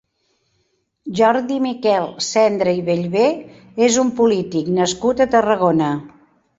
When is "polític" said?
4.19-4.77